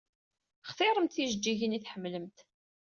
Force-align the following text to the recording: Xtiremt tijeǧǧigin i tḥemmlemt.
Xtiremt 0.69 1.13
tijeǧǧigin 1.15 1.77
i 1.77 1.79
tḥemmlemt. 1.79 2.37